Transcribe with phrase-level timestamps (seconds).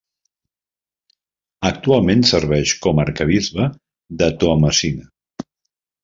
[1.67, 3.67] Actualment serveix com a arquebisbe
[4.23, 5.05] de Toamasina.